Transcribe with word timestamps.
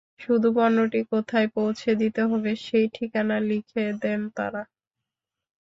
শুধু 0.19 0.47
পণ্যটি 0.55 0.99
কোথায় 1.11 1.47
পৌঁছে 1.55 1.91
দিতে 2.01 2.21
হবে, 2.23 2.51
সেই 2.65 2.85
ঠিকানা 2.93 3.37
লিখে 3.49 3.83
দেন 4.01 4.21
তাঁরা। 4.35 4.63